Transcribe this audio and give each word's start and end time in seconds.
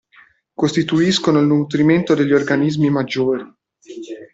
Costituiscono 0.55 1.41
il 1.41 1.45
nutrimento 1.45 2.15
degli 2.15 2.33
organismi 2.33 2.89
maggiori. 2.89 3.45